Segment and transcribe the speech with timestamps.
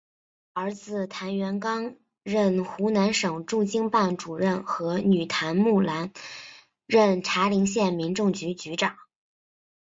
[0.53, 6.11] 儿子谭元刚任湖南省驻京办主任和女谭木兰
[6.87, 8.97] 任茶陵县民政局局长。